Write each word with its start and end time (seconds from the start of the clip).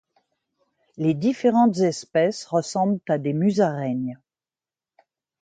Les 0.97 1.13
différentes 1.13 1.77
espèces 1.77 2.47
ressemblent 2.47 2.97
à 3.07 3.19
des 3.19 3.33
musaraignes. 3.33 4.17